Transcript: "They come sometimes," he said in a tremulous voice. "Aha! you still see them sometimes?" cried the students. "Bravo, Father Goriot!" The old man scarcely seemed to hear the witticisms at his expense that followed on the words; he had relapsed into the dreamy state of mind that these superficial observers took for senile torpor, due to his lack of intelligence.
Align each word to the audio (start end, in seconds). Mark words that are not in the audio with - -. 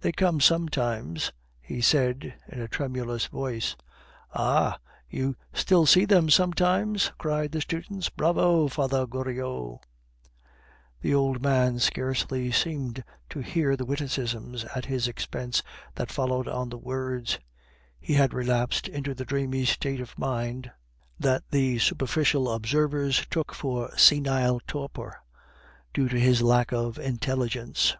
"They 0.00 0.10
come 0.10 0.40
sometimes," 0.40 1.30
he 1.60 1.80
said 1.80 2.34
in 2.48 2.60
a 2.60 2.66
tremulous 2.66 3.26
voice. 3.26 3.76
"Aha! 4.32 4.80
you 5.08 5.36
still 5.54 5.86
see 5.86 6.04
them 6.04 6.28
sometimes?" 6.28 7.12
cried 7.18 7.52
the 7.52 7.60
students. 7.60 8.08
"Bravo, 8.08 8.66
Father 8.66 9.06
Goriot!" 9.06 9.78
The 11.02 11.14
old 11.14 11.40
man 11.40 11.78
scarcely 11.78 12.50
seemed 12.50 13.04
to 13.28 13.38
hear 13.38 13.76
the 13.76 13.84
witticisms 13.84 14.64
at 14.74 14.86
his 14.86 15.06
expense 15.06 15.62
that 15.94 16.10
followed 16.10 16.48
on 16.48 16.68
the 16.68 16.76
words; 16.76 17.38
he 18.00 18.14
had 18.14 18.34
relapsed 18.34 18.88
into 18.88 19.14
the 19.14 19.24
dreamy 19.24 19.64
state 19.66 20.00
of 20.00 20.18
mind 20.18 20.72
that 21.16 21.48
these 21.52 21.84
superficial 21.84 22.50
observers 22.52 23.24
took 23.30 23.54
for 23.54 23.96
senile 23.96 24.60
torpor, 24.66 25.18
due 25.94 26.08
to 26.08 26.18
his 26.18 26.42
lack 26.42 26.72
of 26.72 26.98
intelligence. 26.98 27.96